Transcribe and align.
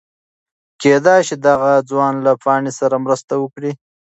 کېدی 0.81 1.19
شي 1.27 1.35
دغه 1.47 1.71
ځوان 1.89 2.13
له 2.25 2.31
پاڼې 2.43 2.71
سره 2.79 2.95
مرسته 3.05 3.33
وکړي. 3.37 3.71